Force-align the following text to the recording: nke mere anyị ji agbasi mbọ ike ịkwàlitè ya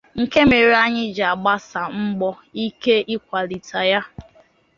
nke 0.21 0.39
mere 0.49 0.73
anyị 0.83 1.03
ji 1.15 1.23
agbasi 1.31 1.79
mbọ 2.07 2.29
ike 2.65 2.95
ịkwàlitè 3.15 3.79
ya 3.91 4.01